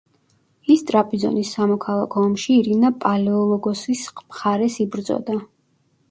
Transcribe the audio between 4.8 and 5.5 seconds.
იბრძოდა.